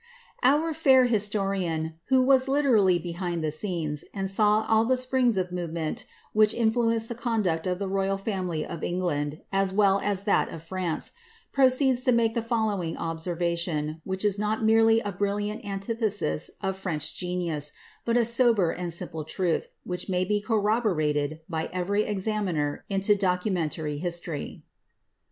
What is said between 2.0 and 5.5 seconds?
who was literally behind the scenes, and aaw i the springs